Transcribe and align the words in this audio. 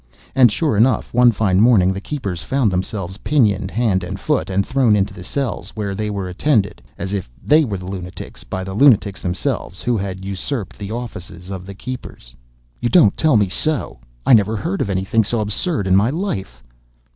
And, 0.33 0.51
sure 0.51 0.75
enough, 0.75 1.13
one 1.13 1.31
fine 1.31 1.61
morning 1.61 1.93
the 1.93 2.01
keepers 2.01 2.41
found 2.41 2.71
themselves 2.71 3.17
pinioned 3.17 3.69
hand 3.69 4.03
and 4.03 4.19
foot, 4.19 4.49
and 4.49 4.65
thrown 4.65 4.95
into 4.95 5.13
the 5.13 5.23
cells, 5.23 5.69
where 5.75 5.93
they 5.93 6.09
were 6.09 6.27
attended, 6.27 6.81
as 6.97 7.13
if 7.13 7.29
they 7.45 7.63
were 7.63 7.77
the 7.77 7.85
lunatics, 7.85 8.43
by 8.43 8.63
the 8.63 8.73
lunatics 8.73 9.21
themselves, 9.21 9.83
who 9.83 9.95
had 9.97 10.25
usurped 10.25 10.79
the 10.79 10.89
offices 10.91 11.51
of 11.51 11.67
the 11.67 11.75
keepers." 11.75 12.33
"You 12.79 12.89
don't 12.89 13.15
tell 13.15 13.37
me 13.37 13.47
so! 13.47 13.99
I 14.25 14.33
never 14.33 14.55
heard 14.57 14.81
of 14.81 14.89
any 14.89 15.03
thing 15.03 15.23
so 15.23 15.39
absurd 15.39 15.85
in 15.85 15.95
my 15.95 16.09
life!" 16.09 16.63